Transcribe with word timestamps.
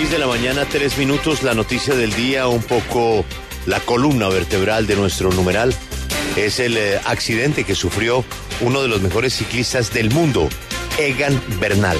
6 0.00 0.12
de 0.12 0.18
la 0.18 0.26
mañana, 0.26 0.64
tres 0.64 0.96
minutos, 0.96 1.42
la 1.42 1.52
noticia 1.52 1.94
del 1.94 2.14
día, 2.14 2.48
un 2.48 2.62
poco 2.62 3.22
la 3.66 3.80
columna 3.80 4.30
vertebral 4.30 4.86
de 4.86 4.96
nuestro 4.96 5.30
numeral, 5.30 5.74
es 6.36 6.58
el 6.58 6.78
eh, 6.78 6.98
accidente 7.04 7.64
que 7.64 7.74
sufrió 7.74 8.24
uno 8.62 8.80
de 8.80 8.88
los 8.88 9.02
mejores 9.02 9.34
ciclistas 9.34 9.92
del 9.92 10.08
mundo, 10.08 10.48
Egan 10.96 11.38
Bernal. 11.60 11.98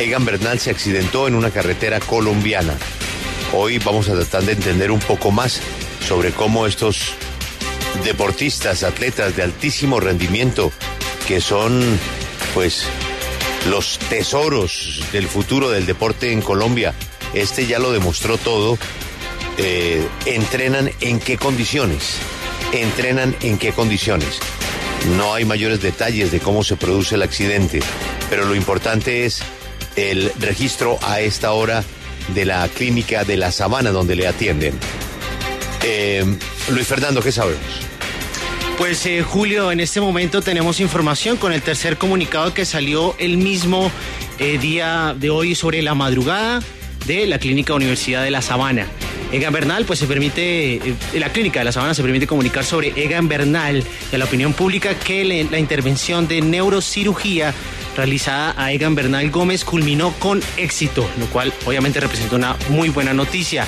Egan 0.00 0.24
Bernal 0.24 0.58
se 0.58 0.70
accidentó 0.70 1.28
en 1.28 1.36
una 1.36 1.52
carretera 1.52 2.00
colombiana. 2.00 2.74
Hoy 3.52 3.78
vamos 3.78 4.08
a 4.08 4.14
tratar 4.14 4.42
de 4.42 4.52
entender 4.54 4.90
un 4.90 4.98
poco 4.98 5.30
más 5.30 5.60
sobre 6.04 6.32
cómo 6.32 6.66
estos 6.66 7.14
deportistas, 8.02 8.82
atletas 8.82 9.36
de 9.36 9.44
altísimo 9.44 10.00
rendimiento, 10.00 10.72
que 11.28 11.40
son 11.40 11.80
pues 12.54 12.86
los 13.68 14.00
tesoros 14.00 15.04
del 15.12 15.28
futuro 15.28 15.70
del 15.70 15.86
deporte 15.86 16.32
en 16.32 16.42
Colombia, 16.42 16.92
este 17.34 17.66
ya 17.66 17.78
lo 17.78 17.92
demostró 17.92 18.38
todo, 18.38 18.78
eh, 19.58 20.06
entrenan 20.26 20.90
en 21.00 21.20
qué 21.20 21.36
condiciones, 21.36 22.16
entrenan 22.72 23.36
en 23.42 23.58
qué 23.58 23.72
condiciones. 23.72 24.38
No 25.16 25.34
hay 25.34 25.44
mayores 25.44 25.80
detalles 25.80 26.30
de 26.30 26.40
cómo 26.40 26.62
se 26.64 26.76
produce 26.76 27.14
el 27.14 27.22
accidente, 27.22 27.80
pero 28.28 28.44
lo 28.44 28.54
importante 28.54 29.24
es 29.24 29.42
el 29.96 30.32
registro 30.38 30.98
a 31.02 31.20
esta 31.20 31.52
hora 31.52 31.84
de 32.34 32.44
la 32.44 32.68
clínica 32.68 33.24
de 33.24 33.36
la 33.36 33.50
Sabana 33.50 33.90
donde 33.90 34.16
le 34.16 34.26
atienden. 34.26 34.78
Eh, 35.82 36.24
Luis 36.70 36.86
Fernando, 36.86 37.22
¿qué 37.22 37.32
sabemos? 37.32 37.62
Pues 38.76 39.04
eh, 39.06 39.22
Julio, 39.22 39.72
en 39.72 39.80
este 39.80 40.00
momento 40.00 40.42
tenemos 40.42 40.80
información 40.80 41.36
con 41.36 41.52
el 41.52 41.62
tercer 41.62 41.96
comunicado 41.96 42.54
que 42.54 42.64
salió 42.64 43.14
el 43.18 43.36
mismo 43.36 43.90
día 44.38 45.14
de 45.18 45.28
hoy 45.28 45.54
sobre 45.54 45.82
la 45.82 45.94
madrugada 45.94 46.62
de 47.10 47.26
la 47.26 47.40
Clínica 47.40 47.74
Universidad 47.74 48.22
de 48.22 48.30
La 48.30 48.40
Sabana. 48.40 48.86
Egan 49.32 49.52
Bernal, 49.52 49.84
pues 49.84 49.98
se 49.98 50.06
permite, 50.06 50.74
eh, 50.76 50.94
la 51.14 51.32
clínica 51.32 51.58
de 51.58 51.64
La 51.64 51.72
Sabana 51.72 51.92
se 51.92 52.02
permite 52.02 52.28
comunicar 52.28 52.64
sobre 52.64 52.92
Egan 52.94 53.26
Bernal 53.26 53.82
y 54.12 54.14
a 54.14 54.18
la 54.18 54.26
opinión 54.26 54.52
pública 54.52 54.94
que 54.94 55.24
la 55.24 55.58
intervención 55.58 56.28
de 56.28 56.40
neurocirugía 56.40 57.52
realizada 57.96 58.54
a 58.56 58.70
Egan 58.70 58.94
Bernal 58.94 59.28
Gómez 59.30 59.64
culminó 59.64 60.12
con 60.20 60.40
éxito, 60.56 61.08
lo 61.18 61.26
cual 61.26 61.52
obviamente 61.66 61.98
representa 61.98 62.36
una 62.36 62.56
muy 62.68 62.90
buena 62.90 63.12
noticia. 63.12 63.66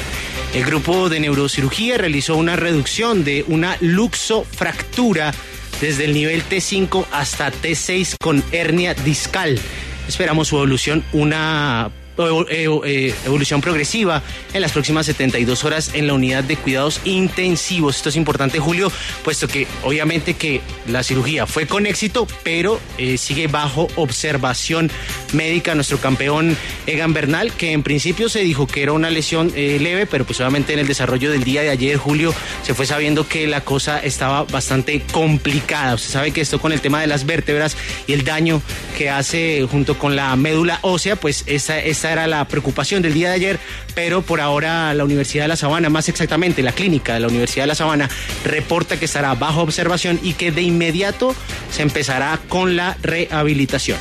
El 0.55 0.65
grupo 0.65 1.09
de 1.09 1.19
neurocirugía 1.19 1.99
realizó 1.99 2.37
una 2.37 2.55
reducción 2.55 3.25
de 3.25 3.45
una 3.49 3.77
luxofractura 3.81 5.35
desde 5.81 6.05
el 6.05 6.15
nivel 6.15 6.45
T5 6.49 7.07
hasta 7.11 7.51
T6 7.51 8.15
con 8.21 8.45
hernia 8.53 8.95
discal. 8.95 9.59
Esperamos 10.07 10.47
su 10.47 10.57
evolución, 10.57 11.05
una 11.13 11.91
evolución 12.17 13.61
progresiva 13.61 14.23
en 14.53 14.61
las 14.61 14.73
próximas 14.73 15.07
72 15.07 15.65
horas 15.65 15.91
en 15.95 16.07
la 16.07 16.15
unidad 16.15 16.45
de 16.45 16.57
cuidados 16.57 17.01
intensivos. 17.05 17.97
Esto 17.97 18.09
es 18.11 18.17
importante, 18.17 18.59
Julio, 18.59 18.93
puesto 19.25 19.49
que 19.49 19.67
obviamente 19.83 20.35
que 20.35 20.61
la 20.87 21.03
cirugía 21.03 21.47
fue 21.47 21.67
con 21.67 21.87
éxito, 21.87 22.27
pero 22.43 22.81
eh, 22.99 23.19
sigue 23.19 23.47
bajo 23.47 23.89
observación 23.97 24.91
médica 25.33 25.75
nuestro 25.75 25.99
campeón 25.99 26.57
Egan 26.87 27.13
Bernal, 27.13 27.53
que 27.53 27.73
en 27.73 27.83
principio 27.83 28.29
se 28.29 28.41
dijo 28.41 28.67
que 28.67 28.83
era 28.83 28.93
una 28.93 29.11
lesión 29.11 29.53
eh, 29.55 29.79
leve, 29.81 30.07
pero 30.07 30.25
pues 30.25 30.41
obviamente 30.41 30.73
en 30.73 30.79
el 30.79 30.87
desarrollo 30.87 31.31
del 31.31 31.45
día 31.45 31.63
de 31.63 31.71
ayer, 31.71 31.97
Julio, 31.97 32.35
se 32.63 32.75
fue 32.75 32.87
sabiendo 32.87 33.27
que 33.29 33.47
la 33.47 33.63
cosa 33.63 33.99
estaba 33.99 34.45
bastante 34.45 35.03
complicada. 35.13 35.95
Usted 35.95 36.11
sabe 36.11 36.31
que 36.33 36.41
esto 36.41 36.61
con 36.61 36.73
el 36.73 36.81
tema 36.81 37.01
de 37.01 37.07
las 37.07 37.27
vértebras 37.27 37.77
y 38.07 38.13
el 38.13 38.25
daño 38.25 38.63
que 38.93 39.11
hace 39.11 39.67
junto 39.71 39.99
con 39.99 40.17
la 40.17 40.35
médula 40.37 40.79
ósea, 40.83 41.17
pues 41.17 41.45
esa, 41.47 41.79
esa 41.79 42.13
era 42.13 42.27
la 42.27 42.47
preocupación 42.47 43.03
del 43.03 43.15
día 43.15 43.29
de 43.29 43.35
ayer, 43.35 43.61
pero 43.95 44.23
por 44.23 44.41
ahora 44.41 44.95
la 44.95 45.05
Universidad 45.05 45.45
de 45.45 45.49
La 45.49 45.57
Sabana, 45.57 45.89
más 45.89 46.09
exactamente 46.09 46.63
la 46.63 46.73
clínica 46.73 47.15
de 47.15 47.21
la 47.21 47.29
Universidad 47.29 47.65
de 47.65 47.69
La 47.69 47.75
Sabana, 47.75 48.11
reporta 48.45 48.99
que 48.99 49.07
estará 49.07 49.35
bajo 49.35 49.63
observación 49.63 50.21
y 50.23 50.35
que 50.35 50.53
de 50.53 50.63
inmediato 50.63 51.35
se 51.71 51.83
empezará 51.83 52.39
con 52.49 52.77
la 52.77 52.97
rehabilitación. 53.03 53.99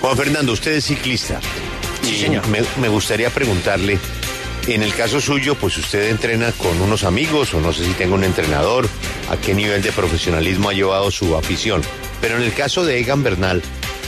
Juan 0.00 0.16
Fernando, 0.16 0.52
usted 0.52 0.72
es 0.72 0.84
ciclista. 0.84 1.40
Sí, 2.02 2.16
señor. 2.16 2.46
Me, 2.48 2.62
me 2.80 2.88
gustaría 2.88 3.30
preguntarle, 3.30 3.98
en 4.68 4.82
el 4.82 4.94
caso 4.94 5.20
suyo, 5.20 5.56
pues 5.56 5.76
usted 5.76 6.10
entrena 6.10 6.52
con 6.52 6.80
unos 6.80 7.04
amigos 7.04 7.54
o 7.54 7.60
no 7.60 7.72
sé 7.72 7.84
si 7.84 7.92
tenga 7.92 8.14
un 8.14 8.24
entrenador, 8.24 8.88
a 9.30 9.36
qué 9.36 9.54
nivel 9.54 9.82
de 9.82 9.92
profesionalismo 9.92 10.68
ha 10.68 10.72
llevado 10.72 11.10
su 11.10 11.36
afición. 11.36 11.82
Pero 12.20 12.36
en 12.36 12.42
el 12.42 12.52
caso 12.54 12.84
de 12.84 12.98
Egan 12.98 13.22
Bernal, 13.22 13.62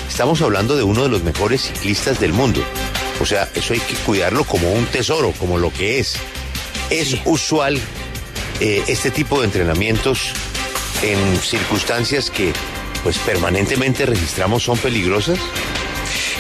estamos 0.09 0.41
hablando 0.43 0.77
de 0.77 0.83
uno 0.83 1.03
de 1.05 1.09
los 1.09 1.23
mejores 1.23 1.63
ciclistas 1.63 2.21
del 2.21 2.33
mundo. 2.33 2.63
O 3.21 3.27
sea, 3.27 3.49
eso 3.55 3.73
hay 3.75 3.81
que 3.81 3.95
cuidarlo 3.95 4.45
como 4.45 4.73
un 4.73 4.87
tesoro, 4.87 5.33
como 5.33 5.59
lo 5.59 5.73
que 5.73 5.99
es. 5.99 6.15
Es 6.91 7.09
Sí. 7.09 7.21
usual 7.25 7.79
eh, 8.61 8.83
este 8.89 9.11
tipo 9.11 9.41
de 9.41 9.47
entrenamientos 9.47 10.31
en 11.03 11.19
circunstancias 11.41 12.31
que 12.31 12.53
pues 13.05 13.19
permanentemente 13.19 14.05
registramos 14.07 14.65
son 14.65 14.79
peligrosas. 14.79 15.39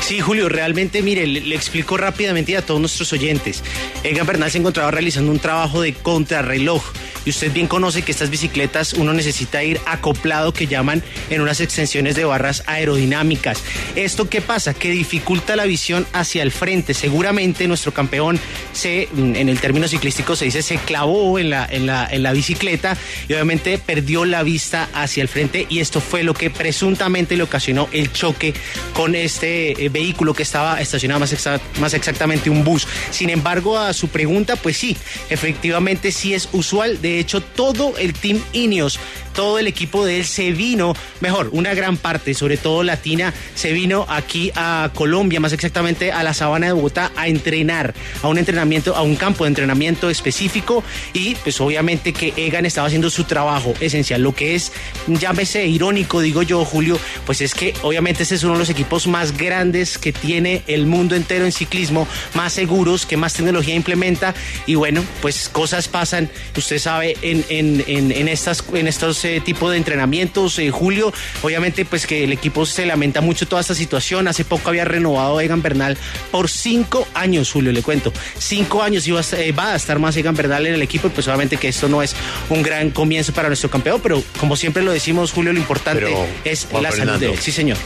Sí, 0.01 0.21
Julio, 0.21 0.49
realmente, 0.49 1.03
mire, 1.03 1.27
le, 1.27 1.41
le 1.43 1.55
explico 1.55 1.97
rápidamente 1.97 2.57
a 2.57 2.63
todos 2.63 2.81
nuestros 2.81 3.13
oyentes. 3.13 3.63
Egan 4.03 4.27
Bernal 4.27 4.51
se 4.51 4.59
encontraba 4.59 4.91
realizando 4.91 5.31
un 5.31 5.39
trabajo 5.39 5.83
de 5.83 5.93
contrarreloj. 5.93 6.83
Y 7.29 7.31
usted 7.31 7.53
bien 7.53 7.67
conoce 7.67 8.01
que 8.01 8.11
estas 8.11 8.31
bicicletas 8.31 8.95
uno 8.95 9.13
necesita 9.13 9.63
ir 9.63 9.79
acoplado, 9.85 10.55
que 10.55 10.67
llaman 10.67 11.03
en 11.29 11.43
unas 11.43 11.61
extensiones 11.61 12.15
de 12.15 12.25
barras 12.25 12.63
aerodinámicas. 12.65 13.63
¿Esto 13.97 14.31
qué 14.31 14.41
pasa? 14.41 14.73
Que 14.73 14.91
dificulta 14.91 15.55
la 15.55 15.67
visión 15.67 16.07
hacia 16.15 16.43
el 16.43 16.51
frente. 16.51 16.95
Seguramente 16.95 17.69
nuestro 17.69 17.93
campeón 17.93 18.41
se, 18.73 19.11
en 19.15 19.47
el 19.51 19.61
término 19.61 19.89
ciclístico 19.89 20.37
se 20.37 20.47
dice, 20.47 20.63
se 20.63 20.79
clavó 20.79 21.39
en 21.39 21.51
la, 21.51 21.67
en 21.71 21.85
la, 21.85 22.09
en 22.11 22.23
la 22.23 22.33
bicicleta 22.33 22.97
y 23.29 23.35
obviamente 23.35 23.77
perdió 23.77 24.25
la 24.25 24.43
vista 24.43 24.89
hacia 24.95 25.21
el 25.21 25.29
frente 25.29 25.67
y 25.69 25.81
esto 25.81 26.01
fue 26.01 26.23
lo 26.23 26.33
que 26.33 26.49
presuntamente 26.49 27.37
le 27.37 27.43
ocasionó 27.43 27.91
el 27.93 28.11
choque 28.11 28.55
con 28.95 29.15
este 29.15 29.85
eh, 29.85 29.91
vehículo 29.91 30.33
que 30.33 30.45
estaba 30.45 30.81
estacionado 30.81 31.21
más, 31.21 31.37
más 31.79 31.93
exactamente 31.93 32.49
un 32.49 32.65
bus. 32.65 32.89
Sin 33.11 33.29
embargo, 33.29 33.79
a 33.79 33.93
su 33.93 34.09
pregunta, 34.09 34.57
pues 34.57 34.79
sí, 34.79 34.97
efectivamente 35.29 36.11
sí 36.11 36.33
es 36.33 36.49
usual. 36.53 37.03
De 37.03 37.18
hecho, 37.19 37.41
todo 37.41 37.97
el 37.99 38.15
Team 38.15 38.43
Ineos, 38.53 38.99
todo 39.39 39.61
el 39.61 39.69
equipo 39.69 40.05
de 40.05 40.17
él 40.17 40.25
se 40.25 40.51
vino, 40.51 40.97
mejor, 41.21 41.51
una 41.53 41.73
gran 41.73 41.97
parte, 41.97 42.35
sobre 42.35 42.57
todo 42.57 42.83
latina, 42.83 43.33
se 43.55 43.73
vino 43.73 44.05
aquí 44.09 44.51
a 44.57 44.91
Colombia, 44.97 45.39
más 45.39 45.53
exactamente 45.53 46.11
a 46.11 46.25
la 46.25 46.35
sabana 46.35 46.67
de 46.67 46.73
Bogotá, 46.73 47.13
a 47.15 47.29
entrenar, 47.29 47.95
a 48.21 48.27
un 48.27 48.37
entrenamiento, 48.37 48.97
a 48.97 49.03
un 49.03 49.15
campo 49.15 49.45
de 49.45 49.51
entrenamiento 49.51 50.11
específico 50.11 50.83
y 51.13 51.37
pues 51.37 51.61
obviamente 51.61 52.13
que 52.13 52.35
Egan 52.37 52.67
estaba 52.67 52.89
haciendo 52.89 53.11
su 53.11 53.23
trabajo 53.23 53.75
esencial. 53.79 54.23
Lo 54.23 54.35
que 54.35 54.57
es, 54.57 54.73
llámese 55.07 55.65
irónico, 55.69 56.21
digo 56.21 56.43
yo, 56.43 56.65
Julio, 56.65 56.99
pues 57.25 57.41
es 57.41 57.55
que 57.55 57.75
obviamente 57.83 58.25
este 58.25 58.35
es 58.35 58.43
uno 58.43 58.55
de 58.55 58.59
los 58.59 58.71
equipos 58.71 59.07
más 59.07 59.39
grandes 59.39 59.99
que 59.99 60.13
tiene 60.13 60.65
el 60.67 60.85
mundo 60.87 61.15
entero 61.15 61.45
en 61.45 61.53
ciclismo, 61.53 62.09
más 62.35 62.55
seguros, 62.55 63.07
que 63.07 63.17
más 63.17 63.35
tecnología 63.35 63.77
implementa 63.77 64.35
y 64.67 64.75
bueno, 64.75 65.05
pues 65.23 65.49
cosas 65.49 65.87
pasan, 65.87 66.29
usted 66.57 66.81
sabe, 66.81 67.17
en, 67.23 67.45
en, 67.49 67.85
en, 67.87 68.11
en 68.11 68.27
estas, 68.27 68.65
en 68.73 68.89
estos 68.89 69.28
tipos 69.45 69.71
de 69.71 69.77
entrenamientos, 69.77 70.59
eh, 70.59 70.71
Julio, 70.71 71.13
obviamente 71.43 71.85
pues 71.85 72.07
que 72.07 72.25
el 72.25 72.33
equipo 72.33 72.67
se 72.67 72.87
lamenta 72.87 73.21
mucho 73.21 73.47
toda 73.47 73.61
esta 73.61 73.75
situación, 73.75 74.29
hace 74.29 74.45
poco 74.45 74.69
había 74.71 74.85
renovado 74.85 75.39
a 75.39 75.45
Egan 75.45 75.63
Bernal 75.63 75.97
por 76.31 76.49
cinco 76.49 77.07
años, 77.15 77.51
Julio, 77.51 77.73
le 77.73 77.83
cuento, 77.83 78.13
cinco 78.39 78.83
años 78.83 79.07
iba 79.07 79.21
a, 79.21 79.37
eh, 79.37 79.53
va 79.53 79.73
a 79.73 79.77
estar 79.77 79.99
más 79.99 80.17
Egan 80.17 80.35
Bernal 80.35 80.67
en 80.67 80.75
el 80.75 80.83
equipo 80.83 81.09
y 81.09 81.11
pues 81.11 81.27
obviamente 81.29 81.57
que 81.57 81.69
esto 81.69 81.89
no 81.89 82.03
es 82.03 82.15
un 82.51 82.63
gran 82.63 82.91
comienzo 82.91 83.33
para 83.33 83.49
nuestro 83.49 83.71
campeón, 83.71 84.01
pero 84.03 84.23
como 84.41 84.57
siempre 84.57 84.83
lo 84.83 84.93
decimos, 84.93 85.33
Julio, 85.33 85.53
lo 85.53 85.59
importante 85.59 86.03
Pero, 86.03 86.27
es 86.45 86.67
Juan 86.71 86.83
la 86.83 86.93
salud 86.93 87.19
de 87.19 87.33
él, 87.33 87.39
sí 87.39 87.53
señor. 87.53 87.77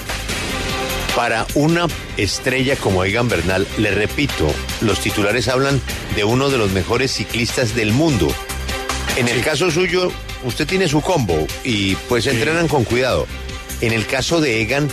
Para 1.17 1.47
una 1.55 1.87
estrella 2.17 2.75
como 2.77 3.05
Egan 3.05 3.29
Bernal, 3.29 3.67
le 3.77 3.91
repito, 3.91 4.53
los 4.81 5.01
titulares 5.01 5.49
hablan 5.49 5.81
de 6.17 6.25
uno 6.25 6.49
de 6.49 6.57
los 6.57 6.71
mejores 6.71 7.13
ciclistas 7.13 7.75
del 7.75 7.93
mundo. 7.93 8.35
En 9.17 9.29
el 9.29 9.43
caso 9.43 9.71
suyo, 9.71 10.11
usted 10.45 10.67
tiene 10.67 10.89
su 10.89 11.01
combo 11.01 11.47
y 11.65 11.95
pues 12.09 12.27
entrenan 12.27 12.69
con 12.69 12.85
cuidado. 12.85 13.27
En 13.81 13.93
el 13.93 14.07
caso 14.07 14.41
de 14.41 14.63
Egan, 14.63 14.89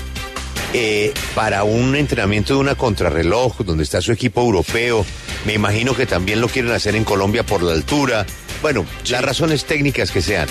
eh, 0.74 1.14
para 1.36 1.64
un 1.64 1.96
entrenamiento 1.96 2.54
de 2.54 2.60
una 2.60 2.76
contrarreloj, 2.76 3.58
donde 3.66 3.84
está 3.84 4.02
su 4.02 4.12
equipo 4.12 4.42
europeo, 4.42 5.06
me 5.46 5.54
imagino 5.54 5.96
que 5.96 6.06
también 6.06 6.42
lo 6.42 6.48
quieren 6.48 6.72
hacer 6.72 6.96
en 6.96 7.04
Colombia 7.04 7.44
por 7.44 7.64
la 7.64 7.74
altura. 7.74 8.26
Bueno, 8.62 8.86
las 9.10 9.24
razones 9.24 9.66
técnicas 9.66 10.12
que 10.12 10.22
sean. 10.22 10.48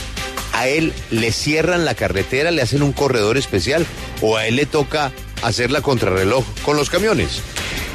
¿A 0.52 0.66
él 0.66 0.92
le 1.10 1.30
cierran 1.30 1.84
la 1.84 1.94
carretera, 1.94 2.50
le 2.50 2.62
hacen 2.62 2.82
un 2.82 2.92
corredor 2.92 3.36
especial 3.36 3.86
o 4.22 4.36
a 4.36 4.46
él 4.46 4.56
le 4.56 4.66
toca 4.66 5.12
hacer 5.42 5.70
la 5.70 5.82
contrarreloj 5.82 6.44
con 6.64 6.76
los 6.76 6.90
camiones? 6.90 7.42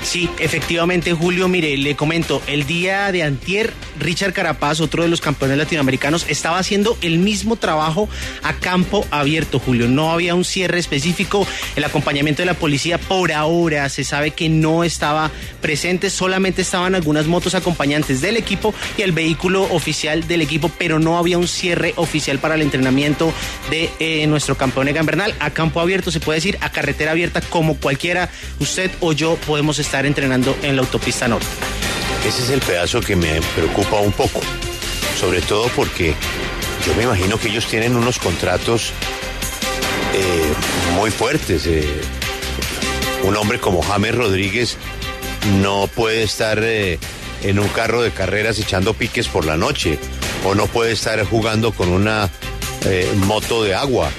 Sí, 0.04 0.30
efectivamente, 0.38 1.14
Julio, 1.14 1.48
mire, 1.48 1.78
le 1.78 1.96
comento, 1.96 2.42
el 2.46 2.68
día 2.68 3.12
de 3.12 3.24
antier, 3.24 3.74
Richard 4.00 4.34
Carapaz, 4.34 4.82
otro 4.82 5.02
de 5.02 5.10
los 5.10 5.22
campeones 5.22 5.58
latinoamericanos, 5.58 6.26
estaba 6.28 6.60
haciendo 6.60 6.98
el 7.02 7.20
mismo 7.20 7.56
trabajo 7.56 8.10
a 8.44 8.54
campo 8.54 9.08
abierto, 9.12 9.60
Julio. 9.60 9.88
No 9.88 10.12
había 10.12 10.36
un 10.36 10.44
cierre 10.44 10.78
específico, 10.78 11.48
el 11.78 11.84
acompañamiento 11.86 12.42
de 12.42 12.48
la 12.48 12.54
policía 12.54 12.98
por 12.98 13.32
ahora 13.32 13.88
se 13.90 14.04
sabe 14.04 14.32
que 14.32 14.50
no 14.50 14.84
estaba 14.84 15.32
presente, 15.62 16.10
solamente 16.10 16.62
estaban 16.62 16.96
algunas 16.96 17.26
motos 17.26 17.56
acompañantes 17.56 18.20
del 18.20 18.36
equipo 18.36 18.74
y 18.98 19.04
el 19.04 19.14
vehículo 19.14 19.64
oficial 19.72 20.28
del 20.28 20.42
equipo, 20.42 20.70
pero 20.78 21.00
no 21.00 21.18
había 21.18 21.38
un 21.38 21.48
cierre 21.48 21.94
oficial 21.96 22.40
para 22.40 22.56
el 22.56 22.62
entrenamiento 22.62 23.34
de 23.72 23.90
eh, 24.00 24.28
nuestro 24.28 24.58
campeón 24.58 24.90
Egan 24.90 25.06
Bernal. 25.06 25.34
A 25.40 25.52
campo 25.52 25.80
abierto 25.80 26.12
se 26.12 26.20
puede 26.20 26.38
decir, 26.38 26.58
a 26.60 26.72
carretera 26.72 27.12
abierta, 27.12 27.40
como 27.42 27.78
cualquiera, 27.78 28.30
usted 28.60 28.92
o 29.00 29.14
yo 29.14 29.38
podemos 29.48 29.80
estar 29.80 29.93
estar 29.94 30.08
entrenando 30.08 30.58
en 30.64 30.76
la 30.76 30.82
autopista 30.82 31.28
norte. 31.28 31.46
Ese 32.28 32.42
es 32.42 32.50
el 32.50 32.62
pedazo 32.62 33.00
que 33.00 33.16
me 33.16 33.40
preocupa 33.56 33.98
un 33.98 34.12
poco, 34.12 34.42
sobre 35.20 35.40
todo 35.42 35.68
porque 35.76 36.16
yo 36.84 36.96
me 36.96 37.04
imagino 37.04 37.38
que 37.38 37.50
ellos 37.50 37.68
tienen 37.68 37.96
unos 37.96 38.18
contratos 38.18 38.92
eh, 40.16 40.54
muy 40.96 41.12
fuertes. 41.12 41.68
Eh. 41.68 41.86
Un 43.24 43.38
hombre 43.38 43.60
como 43.60 43.84
James 43.84 44.16
Rodríguez 44.16 44.78
no 45.62 45.86
puede 45.86 46.24
estar 46.24 46.58
eh, 46.64 46.98
en 47.44 47.60
un 47.60 47.68
carro 47.68 48.02
de 48.02 48.10
carreras 48.10 48.58
echando 48.58 48.96
piques 48.96 49.28
por 49.28 49.46
la 49.46 49.58
noche, 49.58 50.00
o 50.44 50.56
no 50.56 50.66
puede 50.66 50.94
estar 50.94 51.24
jugando 51.24 51.72
con 51.72 51.90
una 51.90 52.32
moto 53.28 53.64
de 53.64 53.76
agua, 53.76 54.10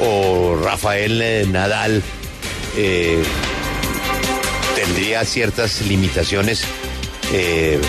o 0.00 0.58
Rafael 0.60 1.52
Nadal 1.52 2.02
tendría 4.94 5.24
ciertas 5.24 5.82
limitaciones 5.82 6.62
eh, 7.32 7.80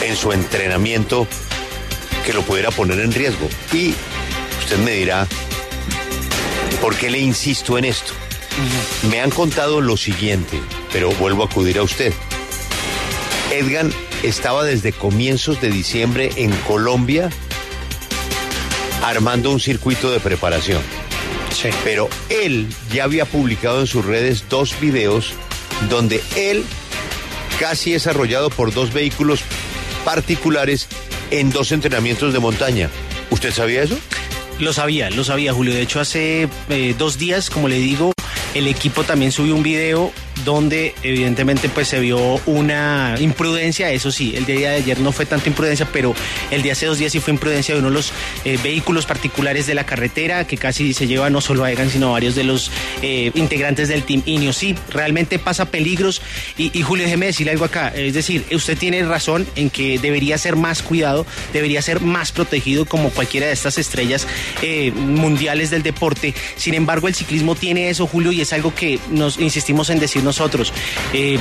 en 0.00 0.14
su 0.14 0.30
entrenamiento 0.30 1.26
que 2.24 2.32
lo 2.32 2.42
pudiera 2.42 2.70
poner 2.70 3.00
en 3.00 3.12
riesgo. 3.12 3.48
Y 3.72 3.92
usted 4.60 4.78
me 4.78 4.92
dirá, 4.92 5.26
¿por 6.80 6.94
qué 6.94 7.10
le 7.10 7.18
insisto 7.18 7.78
en 7.78 7.86
esto? 7.86 8.12
Me 9.10 9.20
han 9.20 9.30
contado 9.30 9.80
lo 9.80 9.96
siguiente, 9.96 10.60
pero 10.92 11.10
vuelvo 11.12 11.42
a 11.42 11.46
acudir 11.46 11.78
a 11.78 11.82
usted. 11.82 12.12
Edgan 13.50 13.92
estaba 14.22 14.62
desde 14.62 14.92
comienzos 14.92 15.60
de 15.60 15.68
diciembre 15.68 16.30
en 16.36 16.52
Colombia 16.58 17.28
armando 19.02 19.50
un 19.50 19.58
circuito 19.58 20.12
de 20.12 20.20
preparación. 20.20 20.80
Sí. 21.52 21.70
Pero 21.82 22.08
él 22.28 22.68
ya 22.92 23.02
había 23.02 23.24
publicado 23.24 23.80
en 23.80 23.88
sus 23.88 24.04
redes 24.04 24.44
dos 24.48 24.78
videos 24.80 25.34
donde 25.88 26.22
él 26.36 26.64
casi 27.58 27.94
es 27.94 28.06
arrollado 28.06 28.50
por 28.50 28.72
dos 28.72 28.92
vehículos 28.92 29.40
particulares 30.04 30.88
en 31.30 31.50
dos 31.50 31.72
entrenamientos 31.72 32.32
de 32.32 32.38
montaña. 32.38 32.90
¿Usted 33.30 33.52
sabía 33.52 33.82
eso? 33.82 33.98
Lo 34.58 34.72
sabía, 34.72 35.10
lo 35.10 35.24
sabía, 35.24 35.52
Julio. 35.52 35.74
De 35.74 35.82
hecho, 35.82 36.00
hace 36.00 36.48
eh, 36.68 36.94
dos 36.96 37.18
días, 37.18 37.50
como 37.50 37.68
le 37.68 37.78
digo, 37.78 38.12
el 38.54 38.68
equipo 38.68 39.04
también 39.04 39.32
subió 39.32 39.54
un 39.54 39.62
video 39.62 40.12
donde 40.44 40.94
evidentemente 41.02 41.68
pues 41.68 41.88
se 41.88 42.00
vio 42.00 42.40
una 42.46 43.16
imprudencia, 43.20 43.90
eso 43.90 44.10
sí, 44.10 44.34
el 44.36 44.44
día 44.46 44.70
de 44.70 44.76
ayer 44.76 45.00
no 45.00 45.12
fue 45.12 45.26
tanta 45.26 45.48
imprudencia, 45.48 45.86
pero 45.92 46.14
el 46.50 46.62
de 46.62 46.72
hace 46.72 46.86
dos 46.86 46.98
días 46.98 47.12
sí 47.12 47.20
fue 47.20 47.32
imprudencia 47.32 47.74
de 47.74 47.80
uno 47.80 47.90
de 47.90 47.94
los 47.94 48.12
eh, 48.44 48.58
vehículos 48.62 49.06
particulares 49.06 49.66
de 49.66 49.74
la 49.74 49.84
carretera 49.84 50.46
que 50.46 50.56
casi 50.56 50.94
se 50.94 51.06
lleva 51.06 51.30
no 51.30 51.40
solo 51.40 51.64
a 51.64 51.70
Egan 51.70 51.90
sino 51.90 52.08
a 52.08 52.12
varios 52.12 52.34
de 52.34 52.44
los 52.44 52.70
eh, 53.02 53.30
integrantes 53.34 53.88
del 53.88 54.02
Team. 54.02 54.22
Sí, 54.52 54.74
realmente 54.90 55.38
pasa 55.38 55.66
peligros 55.66 56.22
y, 56.56 56.82
Julio, 56.82 57.04
déjeme 57.04 57.26
decirle 57.26 57.52
algo 57.52 57.64
acá, 57.64 57.88
es 57.94 58.14
decir, 58.14 58.44
usted 58.52 58.76
tiene 58.76 59.02
razón 59.02 59.46
en 59.56 59.70
que 59.70 59.98
debería 59.98 60.38
ser 60.38 60.56
más 60.56 60.82
cuidado, 60.82 61.26
debería 61.52 61.82
ser 61.82 62.00
más 62.00 62.32
protegido 62.32 62.84
como 62.86 63.10
cualquiera 63.10 63.46
de 63.46 63.52
estas 63.52 63.78
estrellas 63.78 64.26
eh, 64.62 64.92
mundiales 64.92 65.70
del 65.70 65.82
deporte. 65.82 66.34
Sin 66.56 66.74
embargo, 66.74 67.08
el 67.08 67.14
ciclismo 67.14 67.54
tiene 67.54 67.90
eso, 67.90 68.06
Julio, 68.06 68.32
y 68.32 68.40
es 68.40 68.52
algo 68.52 68.74
que 68.74 68.98
nos 69.10 69.38
insistimos 69.38 69.90
en 69.90 69.98
decir 69.98 70.21
nosotros. 70.22 70.72
Eh, 71.12 71.38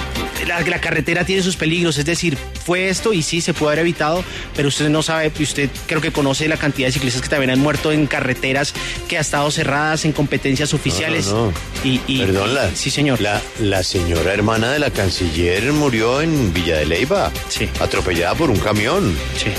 la, 0.48 0.81
carretera 0.81 1.25
tiene 1.25 1.44
sus 1.44 1.56
peligros, 1.56 1.98
es 1.98 2.06
decir, 2.06 2.38
fue 2.66 2.89
esto 2.89 3.13
y 3.13 3.22
sí 3.22 3.42
se 3.42 3.54
puede 3.54 3.74
haber 3.74 3.80
evitado, 3.80 4.24
pero 4.56 4.68
usted 4.68 4.89
no 4.89 5.04
sabe, 5.04 5.31
usted 5.39 5.69
creo 5.88 6.01
que 6.01 6.12
conoce 6.12 6.48
la 6.48 6.57
cantidad 6.57 6.88
de 6.88 6.94
ciclistas 6.94 7.22
que 7.22 7.30
también 7.30 7.51
han 7.51 7.60
muerto 7.60 7.92
en 7.92 8.07
carreteras 8.07 8.74
que 9.07 9.18
ha 9.18 9.22
estado 9.22 9.50
cerradas 9.51 10.06
en 10.06 10.12
competencias 10.12 10.74
oficiales. 10.74 11.28
No, 11.28 11.54
Y, 11.83 12.19
Perdón, 12.19 12.54
la, 12.54 12.75
sí, 12.75 12.89
señor. 12.89 13.22
La, 13.22 13.42
la 13.60 13.83
señora 13.83 14.33
hermana 14.33 14.72
de 14.72 14.80
la 14.80 14.92
canciller 14.92 15.72
murió 15.74 16.22
en 16.22 16.54
Villa 16.54 16.78
de 16.78 16.86
Leyva, 16.86 17.31
sí. 17.50 17.69
atropellada 17.80 18.36
por 18.36 18.50
un 18.50 18.57
camión. 18.57 19.16
Sí. 19.38 19.51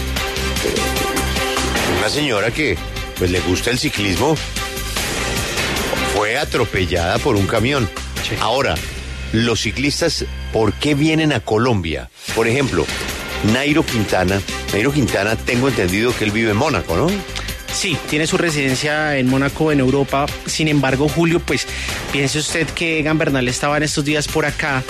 Una 1.98 2.08
señora 2.08 2.50
que 2.50 2.76
pues 3.18 3.30
le 3.30 3.40
gusta 3.40 3.70
el 3.70 3.78
ciclismo 3.78 4.36
fue 6.14 6.36
atropellada 6.36 7.18
por 7.18 7.36
un 7.36 7.46
camión. 7.46 7.88
Ahora, 8.40 8.74
los 9.32 9.62
ciclistas, 9.62 10.24
¿por 10.52 10.72
qué 10.74 10.94
vienen 10.94 11.32
a 11.32 11.40
Colombia? 11.40 12.10
Por 12.34 12.46
ejemplo, 12.46 12.86
Nairo 13.52 13.84
Quintana. 13.84 14.40
Nairo 14.72 14.92
Quintana, 14.92 15.36
tengo 15.36 15.68
entendido 15.68 16.14
que 16.16 16.24
él 16.24 16.30
vive 16.30 16.50
en 16.52 16.56
Mónaco, 16.56 16.96
¿no? 16.96 17.08
Sí, 17.72 17.96
tiene 18.10 18.26
su 18.26 18.36
residencia 18.36 19.16
en 19.16 19.28
Mónaco, 19.28 19.72
en 19.72 19.80
Europa. 19.80 20.26
Sin 20.46 20.68
embargo, 20.68 21.08
Julio, 21.08 21.40
pues 21.40 21.66
piense 22.12 22.38
usted 22.38 22.66
que 22.68 23.00
Egan 23.00 23.18
Bernal 23.18 23.48
estaba 23.48 23.78
en 23.78 23.82
estos 23.82 24.04
días 24.04 24.28
por 24.28 24.44
acá 24.44 24.82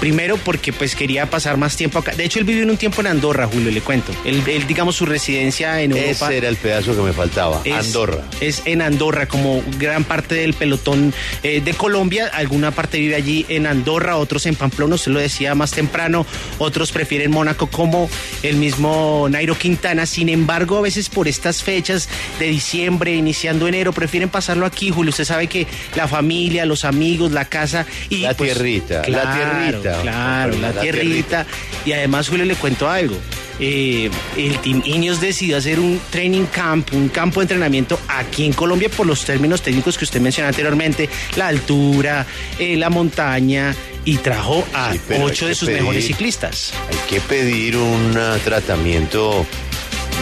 Primero 0.00 0.36
porque 0.36 0.72
pues 0.72 0.94
quería 0.94 1.28
pasar 1.30 1.56
más 1.56 1.76
tiempo 1.76 1.98
acá. 1.98 2.12
De 2.12 2.24
hecho, 2.24 2.38
él 2.38 2.44
vivió 2.44 2.62
en 2.62 2.70
un 2.70 2.76
tiempo 2.76 3.00
en 3.00 3.08
Andorra, 3.08 3.46
Julio, 3.46 3.70
le 3.70 3.80
cuento. 3.80 4.12
Él, 4.24 4.42
digamos, 4.66 4.96
su 4.96 5.06
residencia 5.06 5.80
en 5.80 5.92
Europa. 5.92 6.26
Ese 6.26 6.36
era 6.36 6.48
el 6.48 6.56
pedazo 6.56 6.94
que 6.94 7.02
me 7.02 7.12
faltaba, 7.12 7.62
Andorra. 7.72 8.22
Es 8.40 8.62
en 8.66 8.82
Andorra, 8.82 9.26
como 9.26 9.62
gran 9.78 10.04
parte 10.04 10.34
del 10.34 10.54
pelotón 10.54 11.14
eh, 11.42 11.60
de 11.60 11.74
Colombia. 11.74 12.30
Alguna 12.32 12.70
parte 12.70 12.98
vive 12.98 13.14
allí 13.14 13.46
en 13.48 13.66
Andorra, 13.66 14.16
otros 14.16 14.46
en 14.46 14.54
Pamplona, 14.54 14.96
usted 14.96 15.12
lo 15.12 15.20
decía 15.20 15.54
más 15.54 15.70
temprano. 15.70 16.26
Otros 16.58 16.92
prefieren 16.92 17.30
Mónaco, 17.30 17.68
como 17.68 18.10
el 18.42 18.56
mismo 18.56 19.26
Nairo 19.30 19.56
Quintana. 19.56 20.06
Sin 20.06 20.28
embargo, 20.28 20.78
a 20.78 20.82
veces 20.82 21.08
por 21.08 21.26
estas 21.26 21.62
fechas 21.62 22.08
de 22.38 22.46
diciembre, 22.46 23.14
iniciando 23.14 23.66
enero, 23.66 23.92
prefieren 23.92 24.28
pasarlo 24.28 24.66
aquí, 24.66 24.90
Julio. 24.90 25.10
Usted 25.10 25.24
sabe 25.24 25.46
que 25.46 25.66
la 25.94 26.06
familia, 26.06 26.66
los 26.66 26.84
amigos, 26.84 27.32
la 27.32 27.46
casa 27.46 27.86
y... 28.10 28.18
La 28.18 28.34
pues, 28.34 28.52
tierrita, 28.52 29.02
la 29.08 29.34
tierrita 29.34 29.85
Claro, 30.02 30.56
la, 30.56 30.72
tierrita. 30.72 31.46
Y 31.84 31.92
además, 31.92 32.28
Julio, 32.28 32.44
le 32.44 32.54
cuento 32.56 32.88
algo. 32.88 33.16
Eh, 33.58 34.10
el 34.36 34.58
Team 34.58 34.82
Ineos 34.84 35.20
decidió 35.20 35.56
hacer 35.56 35.80
un 35.80 35.98
training 36.10 36.44
camp, 36.44 36.92
un 36.92 37.08
campo 37.08 37.40
de 37.40 37.44
entrenamiento 37.44 37.98
aquí 38.08 38.44
en 38.44 38.52
Colombia 38.52 38.90
por 38.90 39.06
los 39.06 39.24
términos 39.24 39.62
técnicos 39.62 39.96
que 39.96 40.04
usted 40.04 40.20
mencionó 40.20 40.48
anteriormente, 40.48 41.08
la 41.36 41.48
altura, 41.48 42.26
eh, 42.58 42.76
la 42.76 42.90
montaña, 42.90 43.74
y 44.04 44.18
trajo 44.18 44.64
a 44.72 44.94
ocho 45.20 45.48
de 45.48 45.54
sus 45.54 45.68
mejores 45.68 46.06
ciclistas. 46.06 46.72
Hay 46.90 47.08
que 47.08 47.20
pedir 47.20 47.76
un 47.76 48.16
tratamiento 48.44 49.44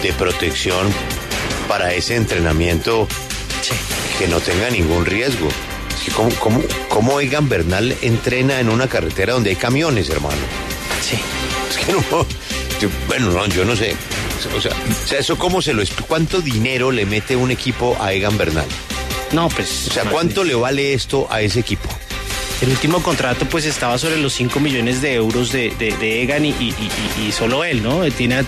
de 0.02 0.12
protección 0.14 0.88
para 1.68 1.92
ese 1.92 2.16
entrenamiento 2.16 3.06
que 4.18 4.28
no 4.28 4.40
tenga 4.40 4.70
ningún 4.70 5.04
riesgo. 5.04 5.48
¿Cómo, 6.12 6.30
cómo, 6.40 6.62
cómo 6.88 7.20
Egan 7.20 7.48
Bernal 7.48 7.96
entrena 8.02 8.60
en 8.60 8.68
una 8.68 8.88
carretera 8.88 9.32
donde 9.32 9.50
hay 9.50 9.56
camiones, 9.56 10.08
hermano? 10.10 10.36
Sí. 11.02 11.18
Es 11.70 11.84
que 11.84 11.92
no. 11.92 12.26
bueno, 13.08 13.30
no, 13.30 13.46
yo 13.46 13.64
no 13.64 13.74
sé. 13.76 13.96
O 14.56 14.60
sea, 14.60 14.72
eso 15.18 15.38
cómo 15.38 15.62
se 15.62 15.72
lo 15.72 15.82
¿Cuánto 16.06 16.40
dinero 16.40 16.90
le 16.90 17.06
mete 17.06 17.34
un 17.34 17.50
equipo 17.50 17.96
a 18.00 18.12
Egan 18.12 18.36
Bernal? 18.36 18.66
No, 19.32 19.48
pues. 19.48 19.88
O 19.88 19.92
sea, 19.92 20.04
¿cuánto 20.04 20.44
le 20.44 20.54
vale 20.54 20.92
esto 20.92 21.26
a 21.30 21.40
ese 21.40 21.60
equipo? 21.60 21.88
El 22.60 22.70
último 22.70 23.02
contrato 23.02 23.46
pues 23.46 23.66
estaba 23.66 23.98
sobre 23.98 24.16
los 24.16 24.32
5 24.34 24.58
millones 24.60 25.02
de 25.02 25.14
euros 25.14 25.52
de, 25.52 25.70
de, 25.78 26.22
Egan 26.22 26.44
y, 26.44 26.74
solo 27.32 27.64
él, 27.64 27.82
¿no? 27.82 28.02
Tiene, 28.12 28.44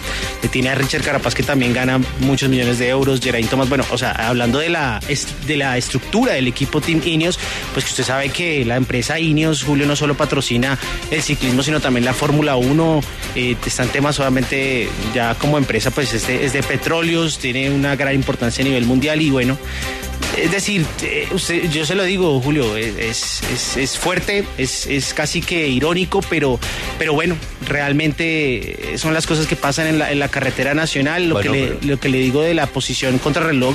tiene 0.51 0.71
a 0.71 0.75
Richard 0.75 1.03
Carapaz 1.03 1.35
que 1.35 1.43
también 1.43 1.75
gana 1.75 2.01
muchos 2.21 2.49
millones 2.49 2.79
de 2.79 2.89
euros, 2.89 3.21
Geraint 3.21 3.51
Thomas, 3.51 3.69
bueno, 3.69 3.85
o 3.91 3.99
sea, 3.99 4.13
hablando 4.13 4.59
de 4.59 4.69
la, 4.69 5.01
de 5.47 5.57
la 5.57 5.77
estructura 5.77 6.35
del 6.35 6.47
equipo 6.47 6.81
Team 6.81 7.03
Ineos, 7.05 7.39
pues 7.73 7.85
que 7.85 7.91
usted 7.91 8.05
sabe 8.05 8.31
que 8.31 8.65
la 8.65 8.77
empresa 8.77 9.19
Ineos, 9.19 9.65
Julio, 9.65 9.87
no 9.87 9.97
solo 9.97 10.17
patrocina 10.17 10.79
el 11.11 11.23
ciclismo, 11.23 11.63
sino 11.63 11.81
también 11.81 12.05
la 12.05 12.15
Fórmula 12.15 12.57
1, 12.57 13.01
eh, 13.35 13.57
están 13.67 13.89
temas 13.89 14.17
solamente 14.17 14.89
ya 15.15 15.35
como 15.35 15.59
empresa 15.59 15.91
pues 15.91 16.15
es 16.15 16.53
de 16.53 16.63
petróleos, 16.63 17.39
tiene 17.39 17.71
una 17.71 17.97
gran 17.97 18.15
importancia 18.15 18.63
a 18.63 18.65
nivel 18.65 18.87
mundial 18.87 19.21
y 19.21 19.31
bueno, 19.31 19.59
Es 20.37 20.51
decir, 20.51 20.85
eh, 21.03 21.29
usted, 21.33 21.71
yo 21.71 21.87
se 21.87 21.95
lo 21.95 22.05
digo, 22.05 22.41
Julio, 22.41 22.77
es, 22.77 23.43
es, 23.43 23.77
es 23.77 23.99
fuerte, 23.99 24.45
es, 24.59 24.87
es, 24.87 25.15
casi 25.15 25.41
que 25.41 25.69
irónico, 25.69 26.21
pero, 26.29 26.61
pero 26.99 27.15
bueno, 27.15 27.37
realmente 27.67 28.97
son 28.97 29.15
las 29.15 29.27
cosas 29.27 29.47
que 29.47 29.57
pasan 29.57 29.87
en 29.87 29.99
la, 29.99 30.13
en 30.13 30.19
la 30.19 30.29
carretera 30.29 30.75
nacional. 30.75 31.29
Lo, 31.29 31.41
que 31.41 31.49
le, 31.49 31.79
lo 31.83 31.99
que 31.99 32.09
le 32.09 32.19
digo 32.19 32.43
de 32.43 32.55
la 32.55 32.67
posición 32.67 33.19
contra 33.19 33.45
reloj, 33.45 33.75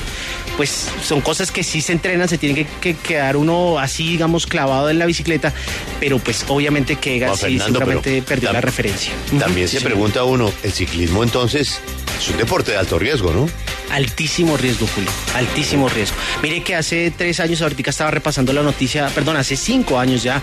pues 0.57 0.87
son 1.03 1.21
cosas 1.21 1.51
que 1.51 1.63
sí 1.63 1.81
se 1.81 1.93
entrenan, 1.93 2.27
se 2.29 2.37
tiene 2.37 2.67
que, 2.79 2.95
quedar 2.95 3.37
uno 3.37 3.79
así, 3.79 4.09
digamos, 4.09 4.45
clavado 4.45 4.89
en 4.89 4.99
la 4.99 5.05
bicicleta, 5.05 5.53
pero 5.99 6.19
pues 6.19 6.45
obviamente 6.47 6.97
que 6.97 7.15
Egan 7.15 7.35
sí 7.35 7.59
seguramente 7.59 8.21
perdió 8.21 8.53
la 8.53 8.61
referencia. 8.61 9.13
También 9.39 9.67
se 9.67 9.81
pregunta 9.81 10.23
uno, 10.23 10.51
el 10.63 10.71
ciclismo 10.71 11.23
entonces 11.23 11.81
es 12.19 12.29
un 12.29 12.37
deporte 12.37 12.71
de 12.71 12.77
alto 12.77 12.99
riesgo, 12.99 13.33
¿no? 13.33 13.49
Altísimo 13.91 14.55
riesgo, 14.55 14.87
Julio, 14.87 15.09
altísimo 15.35 15.89
riesgo. 15.89 16.15
Mire 16.41 16.63
que 16.63 16.75
hace 16.75 17.11
tres 17.11 17.39
años, 17.39 17.61
ahorita 17.61 17.89
estaba 17.89 18.09
repasando 18.09 18.53
la 18.53 18.63
noticia, 18.63 19.07
perdón, 19.07 19.35
hace 19.35 19.57
cinco 19.57 19.99
años 19.99 20.23
ya, 20.23 20.41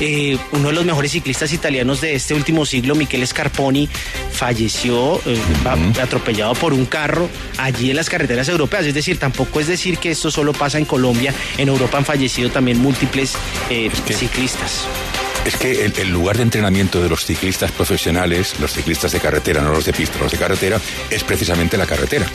eh, 0.00 0.36
uno 0.52 0.68
de 0.68 0.74
los 0.74 0.84
mejores 0.84 1.12
ciclistas 1.12 1.52
italianos 1.52 2.00
de 2.00 2.14
este 2.14 2.34
último 2.34 2.66
siglo, 2.66 2.94
Michele 2.96 3.26
Scarponi, 3.26 3.88
falleció 4.32 5.20
eh, 5.26 5.38
atropellado 6.02 6.54
por 6.54 6.72
un 6.72 6.86
carro 6.86 7.28
allí 7.56 7.90
en 7.90 7.96
las 7.96 8.10
carreteras 8.10 8.48
europeas. 8.48 8.84
Es 8.84 8.94
decir, 8.94 9.18
tampoco 9.18 9.60
es 9.60 9.68
decir 9.68 9.98
que 9.98 10.10
esto 10.10 10.30
solo 10.30 10.52
pasa 10.52 10.78
en 10.78 10.84
Colombia, 10.84 11.32
en 11.56 11.68
Europa 11.68 11.98
han 11.98 12.04
fallecido 12.04 12.50
también 12.50 12.78
múltiples 12.78 13.34
eh, 13.70 13.90
ciclistas. 14.08 14.86
Es 15.48 15.56
que 15.56 15.86
el, 15.86 16.10
lugar 16.10 16.36
de 16.36 16.42
entrenamiento 16.42 17.02
de 17.02 17.08
los 17.08 17.24
ciclistas 17.24 17.72
profesionales, 17.72 18.60
los 18.60 18.70
ciclistas 18.70 19.12
de 19.12 19.18
carretera, 19.18 19.62
no 19.62 19.72
los 19.72 19.86
de 19.86 19.94
pista, 19.94 20.18
los 20.18 20.30
de 20.30 20.36
carretera, 20.36 20.78
es 21.08 21.24
precisamente 21.24 21.78
la 21.78 21.86
carretera. 21.86 22.26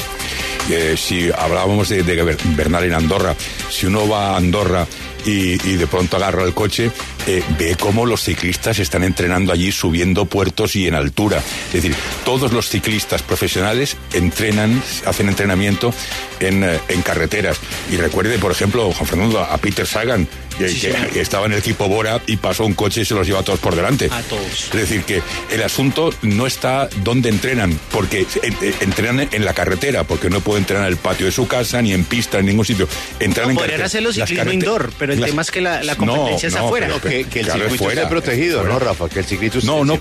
Eh, 0.68 0.96
si 0.98 1.30
hablábamos 1.30 1.90
de, 1.90 2.02
Bernal 2.56 2.86
en 2.86 2.96
Andorra, 2.96 3.36
si 3.70 3.86
uno 3.86 4.10
va 4.10 4.32
a 4.32 4.38
Andorra 4.38 4.88
y, 5.26 5.58
de 5.58 5.86
pronto 5.86 6.18
agarra 6.18 6.44
el 6.44 6.56
coche, 6.56 6.90
eh, 7.28 7.44
ve 7.60 7.76
cómo 7.80 8.08
los 8.08 8.24
ciclistas 8.24 8.80
están 8.80 9.04
entrenando 9.04 9.54
allí 9.54 9.72
subiendo 9.72 10.26
puertos 10.26 10.76
y 10.76 10.88
en 10.88 10.96
altura. 10.96 11.38
Es 11.68 11.84
decir, 11.84 11.96
todos 12.26 12.52
los 12.52 12.68
ciclistas 12.68 13.22
profesionales 13.22 13.96
entrenan, 14.14 14.82
hacen 15.06 15.30
entrenamiento 15.30 15.94
en, 16.40 16.64
eh, 16.64 16.80
en 16.88 17.04
carreteras. 17.04 17.60
Y 17.92 17.98
recuerde, 17.98 18.40
por 18.40 18.52
ejemplo, 18.52 18.92
Juan 18.92 19.06
Fernando, 19.06 19.40
a 19.40 19.56
Peter 19.60 19.86
Sagan, 19.86 20.28
que, 20.56 21.20
estaba 21.20 21.46
en 21.46 21.54
el 21.54 21.60
equipo 21.60 21.88
Bora 21.88 22.22
y 22.28 22.38
pasó 22.38 22.66
un 22.66 22.74
coche 22.74 23.02
y 23.02 23.06
se 23.06 23.14
los 23.14 23.26
lleva 23.26 23.40
a 23.40 23.44
todos 23.44 23.60
por 23.60 23.76
delante. 23.76 24.10
A 24.12 24.22
todos. 24.22 24.66
Es 24.66 24.74
decir, 24.74 25.04
que 25.04 25.22
el 25.52 25.64
asunto 25.64 26.14
no 26.22 26.48
está 26.48 26.90
donde 27.04 27.30
entrenan, 27.30 27.80
porque 27.92 28.26
entrenan 28.82 29.28
en 29.32 29.46
la 29.46 29.54
carretera, 29.54 30.04
porque 30.04 30.30
no 30.30 30.42
pueden 30.42 30.64
entrenar 30.64 30.88
en 30.88 30.94
el 30.94 30.98
patio 30.98 31.26
de 31.26 31.32
su 31.32 31.48
casa, 31.48 31.82
ni 31.82 31.94
en 31.94 32.04
pista, 32.06 32.40
en 32.40 32.46
ningún 32.46 32.66
sitio. 32.66 32.88
Entrenan 33.20 33.52
en 33.52 33.58
carretera. 33.58 33.86
hacerlo 33.86 34.14
ciclismo 34.14 34.52
indoor, 34.52 34.92
pero 34.98 35.14
el 35.14 35.24
tema 35.24 35.42
es 35.42 35.52
que 35.52 35.62
la, 35.62 35.96
competencia 35.96 36.50
es 36.50 36.56
afuera. 36.56 36.90
que, 37.02 37.22
el 37.22 37.52
circuito 37.52 37.90
esté 37.90 38.08
protegido, 38.08 38.64
¿no, 38.64 38.80
Rafa? 38.80 39.10
Que 39.10 39.20
el 39.20 39.26
ciclista 39.26 39.60
No, 39.64 39.86
no, 39.86 40.00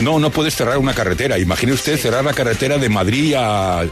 no, 0.00 0.18
no 0.18 0.30
puedes 0.30 0.54
cerrar 0.54 0.78
una 0.78 0.94
carretera. 0.94 1.38
Imagine 1.38 1.72
usted 1.72 1.98
cerrar 1.98 2.24
la 2.24 2.32
carretera 2.32 2.78
de 2.78 2.88
Madrid 2.88 3.34
a, 3.36 3.84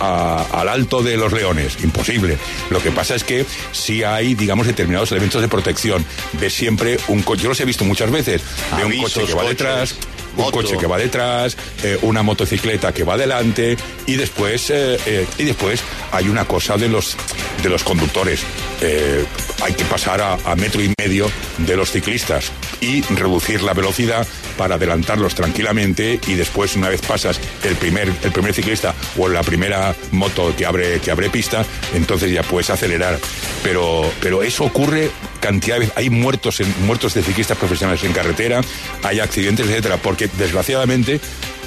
al 0.00 0.68
Alto 0.68 1.02
de 1.02 1.16
los 1.16 1.32
Leones. 1.32 1.76
Imposible. 1.82 2.38
Lo 2.70 2.82
que 2.82 2.90
pasa 2.90 3.14
es 3.14 3.24
que 3.24 3.44
si 3.72 4.02
hay, 4.02 4.34
digamos, 4.34 4.66
determinados 4.66 5.10
elementos 5.12 5.40
de 5.40 5.48
protección. 5.48 6.04
Ves 6.40 6.54
siempre 6.54 6.98
un 7.08 7.22
coche, 7.22 7.42
yo 7.42 7.48
los 7.50 7.60
he 7.60 7.64
visto 7.64 7.84
muchas 7.84 8.10
veces, 8.10 8.42
de 8.76 8.84
un 8.84 8.96
coche 8.98 9.24
que 9.26 9.34
va 9.34 9.44
detrás, 9.44 9.94
un 10.36 10.50
coche 10.50 10.76
que 10.76 10.86
va 10.86 10.98
detrás, 10.98 11.56
eh, 11.82 11.98
una 12.02 12.22
motocicleta 12.22 12.92
que 12.92 13.04
va 13.04 13.16
delante 13.16 13.76
y 14.06 14.16
después 14.16 14.70
eh, 14.70 14.98
eh, 15.06 15.26
y 15.38 15.44
después 15.44 15.82
hay 16.12 16.28
una 16.28 16.44
cosa 16.44 16.76
de 16.76 16.88
los 16.88 17.16
de 17.62 17.68
los 17.68 17.84
conductores. 17.84 18.42
Hay 19.62 19.74
que 19.74 19.84
pasar 19.84 20.20
a, 20.20 20.36
metro 20.56 20.82
y 20.82 20.92
medio 20.98 21.30
de 21.58 21.76
los 21.76 21.90
ciclistas 21.90 22.52
y 22.80 23.02
reducir 23.02 23.62
la 23.62 23.72
velocidad 23.72 24.26
para 24.56 24.74
adelantarlos 24.74 25.34
tranquilamente 25.34 26.20
y 26.26 26.34
después 26.34 26.76
una 26.76 26.88
vez 26.88 27.00
pasas 27.00 27.40
el 27.64 27.76
primer 27.76 28.12
el 28.22 28.32
primer 28.32 28.52
ciclista 28.52 28.94
o 29.16 29.28
la 29.28 29.42
primera 29.42 29.94
moto 30.12 30.54
que 30.56 30.66
abre 30.66 31.00
que 31.00 31.10
abre 31.10 31.30
pista, 31.30 31.64
entonces 31.94 32.32
ya 32.32 32.42
puedes 32.42 32.70
acelerar. 32.70 33.18
Pero 33.62 34.10
pero 34.20 34.42
eso 34.42 34.64
ocurre 34.64 35.10
cantidad 35.40 35.78
de 35.78 35.90
hay 35.94 36.10
muertos 36.10 36.60
muertos 36.84 37.14
de 37.14 37.22
ciclistas 37.22 37.56
profesionales 37.56 38.02
en 38.04 38.12
carretera, 38.12 38.60
hay 39.02 39.20
accidentes, 39.20 39.66
etcétera, 39.66 39.96
porque 39.98 40.28
desgraciadamente, 40.38 41.20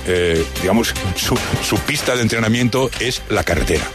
eh, 0.08 0.44
digamos, 0.62 0.94
su, 1.16 1.38
su 1.68 1.78
pista 1.80 2.16
de 2.16 2.22
entrenamiento 2.22 2.90
es 3.00 3.22
la 3.30 3.44
carretera. 3.44 3.86